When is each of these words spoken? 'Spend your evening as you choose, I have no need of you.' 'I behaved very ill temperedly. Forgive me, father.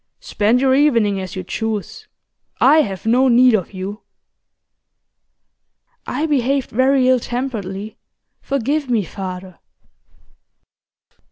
'Spend 0.19 0.59
your 0.59 0.73
evening 0.73 1.19
as 1.19 1.35
you 1.35 1.43
choose, 1.43 2.07
I 2.59 2.79
have 2.81 3.05
no 3.05 3.27
need 3.27 3.53
of 3.53 3.71
you.' 3.71 4.01
'I 6.07 6.25
behaved 6.25 6.71
very 6.71 7.07
ill 7.07 7.19
temperedly. 7.19 7.97
Forgive 8.41 8.89
me, 8.89 9.03
father. 9.03 9.59